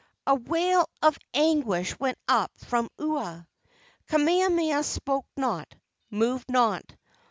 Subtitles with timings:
[0.25, 3.47] A wail of anguish went up from Ua.
[4.07, 5.75] Kamehameha spoke not,
[6.09, 6.95] moved not.